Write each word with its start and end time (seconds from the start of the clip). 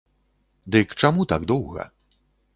Дык 0.75 0.95
чаму 1.03 1.27
так 1.35 1.47
доўга? 1.53 1.89